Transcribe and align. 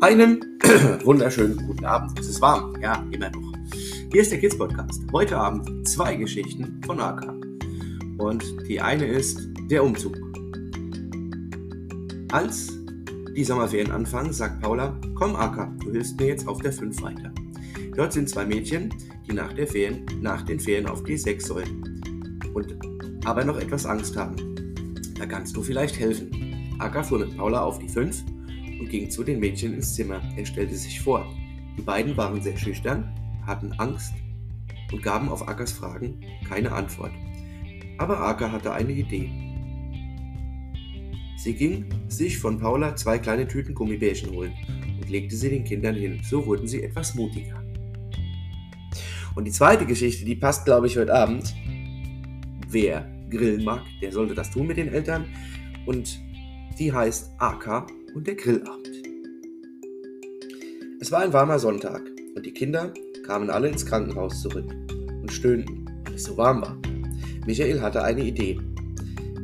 Einen 0.00 0.60
wunderschönen 1.04 1.56
guten 1.66 1.84
Abend. 1.84 2.16
Es 2.20 2.28
ist 2.28 2.40
warm, 2.40 2.80
ja, 2.80 3.04
immer 3.10 3.30
noch. 3.30 3.52
Hier 4.12 4.22
ist 4.22 4.30
der 4.30 4.38
Kids 4.38 4.56
Podcast. 4.56 5.02
Heute 5.12 5.36
Abend 5.36 5.88
zwei 5.88 6.14
Geschichten 6.14 6.80
von 6.86 7.00
AK. 7.00 7.34
Und 8.16 8.44
die 8.68 8.80
eine 8.80 9.06
ist 9.06 9.40
der 9.68 9.82
Umzug. 9.82 10.16
Als 12.30 12.72
die 13.34 13.42
Sommerferien 13.42 13.90
anfangen, 13.90 14.32
sagt 14.32 14.60
Paula, 14.60 14.96
komm 15.16 15.34
AK, 15.34 15.80
du 15.80 15.90
hilfst 15.90 16.16
mir 16.20 16.28
jetzt 16.28 16.46
auf 16.46 16.62
der 16.62 16.72
5 16.72 17.02
weiter. 17.02 17.32
Dort 17.96 18.12
sind 18.12 18.28
zwei 18.28 18.46
Mädchen, 18.46 18.94
die 19.28 19.32
nach, 19.32 19.52
der 19.52 19.66
Ferien, 19.66 20.06
nach 20.20 20.42
den 20.42 20.60
Ferien 20.60 20.86
auf 20.86 21.02
die 21.02 21.16
6 21.16 21.44
sollen 21.44 22.00
und 22.54 22.78
aber 23.24 23.44
noch 23.44 23.58
etwas 23.58 23.84
Angst 23.84 24.16
haben. 24.16 24.36
Da 25.18 25.26
kannst 25.26 25.56
du 25.56 25.62
vielleicht 25.62 25.98
helfen. 25.98 26.76
Akka 26.78 27.02
fuhr 27.02 27.18
mit 27.18 27.36
Paula 27.36 27.62
auf 27.62 27.80
die 27.80 27.88
5 27.88 28.22
und 28.78 28.88
ging 28.88 29.10
zu 29.10 29.24
den 29.24 29.40
Mädchen 29.40 29.74
ins 29.74 29.94
Zimmer. 29.94 30.22
Er 30.36 30.46
stellte 30.46 30.76
sich 30.76 31.00
vor. 31.00 31.26
Die 31.76 31.82
beiden 31.82 32.16
waren 32.16 32.42
sehr 32.42 32.56
schüchtern, 32.56 33.14
hatten 33.46 33.72
Angst 33.78 34.14
und 34.92 35.02
gaben 35.02 35.28
auf 35.28 35.46
Ackers 35.48 35.72
Fragen 35.72 36.20
keine 36.48 36.72
Antwort. 36.72 37.12
Aber 37.98 38.20
Acker 38.20 38.52
hatte 38.52 38.72
eine 38.72 38.92
Idee. 38.92 39.30
Sie 41.38 41.54
ging 41.54 41.86
sich 42.08 42.38
von 42.38 42.58
Paula 42.58 42.96
zwei 42.96 43.18
kleine 43.18 43.46
Tüten 43.46 43.74
Gummibärchen 43.74 44.32
holen 44.32 44.52
und 45.00 45.08
legte 45.08 45.36
sie 45.36 45.50
den 45.50 45.64
Kindern 45.64 45.94
hin. 45.94 46.20
So 46.22 46.44
wurden 46.44 46.66
sie 46.66 46.82
etwas 46.82 47.14
mutiger. 47.14 47.62
Und 49.34 49.44
die 49.44 49.52
zweite 49.52 49.86
Geschichte, 49.86 50.24
die 50.24 50.34
passt, 50.34 50.64
glaube 50.64 50.88
ich, 50.88 50.96
heute 50.96 51.14
Abend. 51.14 51.54
Wer 52.68 53.08
grillen 53.30 53.64
mag, 53.64 53.82
der 54.02 54.10
sollte 54.10 54.34
das 54.34 54.50
tun 54.50 54.66
mit 54.66 54.78
den 54.78 54.88
Eltern. 54.88 55.26
Und 55.86 56.18
die 56.78 56.92
heißt 56.92 57.32
AK 57.38 57.86
und 58.18 58.26
der 58.26 58.34
Grillabend. 58.34 58.90
Es 60.98 61.12
war 61.12 61.20
ein 61.20 61.32
warmer 61.32 61.60
Sonntag 61.60 62.02
und 62.34 62.44
die 62.44 62.50
Kinder 62.52 62.92
kamen 63.24 63.48
alle 63.48 63.68
ins 63.68 63.86
Krankenhaus 63.86 64.42
zurück 64.42 64.74
und 64.90 65.30
stöhnten, 65.30 65.88
weil 66.04 66.14
es 66.14 66.24
so 66.24 66.36
warm 66.36 66.60
war. 66.60 66.76
Michael 67.46 67.80
hatte 67.80 68.02
eine 68.02 68.24
Idee, 68.24 68.58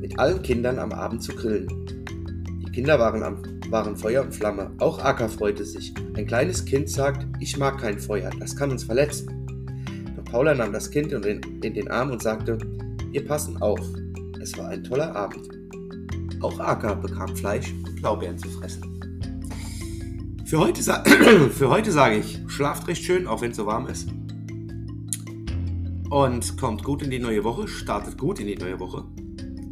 mit 0.00 0.18
allen 0.18 0.42
Kindern 0.42 0.80
am 0.80 0.90
Abend 0.90 1.22
zu 1.22 1.36
grillen. 1.36 1.68
Die 2.66 2.72
Kinder 2.72 2.98
waren, 2.98 3.22
am, 3.22 3.44
waren 3.70 3.96
Feuer 3.96 4.24
und 4.24 4.34
Flamme. 4.34 4.72
Auch 4.78 4.98
Aka 4.98 5.28
freute 5.28 5.64
sich. 5.64 5.94
Ein 6.16 6.26
kleines 6.26 6.64
Kind 6.64 6.90
sagt, 6.90 7.24
ich 7.38 7.56
mag 7.56 7.78
kein 7.78 8.00
Feuer, 8.00 8.30
das 8.40 8.56
kann 8.56 8.72
uns 8.72 8.82
verletzen. 8.82 9.46
Doch 10.16 10.24
Paula 10.24 10.52
nahm 10.52 10.72
das 10.72 10.90
Kind 10.90 11.12
in 11.12 11.22
den, 11.22 11.40
in 11.62 11.74
den 11.74 11.88
Arm 11.92 12.10
und 12.10 12.20
sagte, 12.20 12.58
wir 13.12 13.24
passen 13.24 13.56
auf. 13.62 13.78
Es 14.42 14.58
war 14.58 14.70
ein 14.70 14.82
toller 14.82 15.14
Abend. 15.14 15.63
Auch 16.44 16.60
Aka 16.60 16.92
bekam 16.92 17.34
Fleisch 17.34 17.72
und 17.72 17.96
Blaubeeren 17.96 18.36
zu 18.36 18.50
fressen. 18.50 18.82
Für 20.44 20.58
heute, 20.58 20.82
für 21.50 21.70
heute 21.70 21.90
sage 21.90 22.18
ich, 22.18 22.38
schlaft 22.48 22.86
recht 22.86 23.02
schön, 23.02 23.26
auch 23.26 23.40
wenn 23.40 23.52
es 23.52 23.56
so 23.56 23.64
warm 23.64 23.86
ist. 23.86 24.10
Und 26.10 26.58
kommt 26.58 26.84
gut 26.84 27.00
in 27.00 27.10
die 27.10 27.18
neue 27.18 27.44
Woche, 27.44 27.66
startet 27.66 28.18
gut 28.18 28.40
in 28.40 28.46
die 28.46 28.56
neue 28.56 28.78
Woche. 28.78 29.04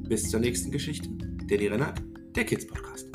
Bis 0.09 0.31
zur 0.31 0.41
nächsten 0.41 0.71
Geschichte. 0.71 1.11
Danny 1.47 1.67
Rennert, 1.67 2.01
der 2.35 2.45
Kids 2.45 2.67
Podcast. 2.67 3.12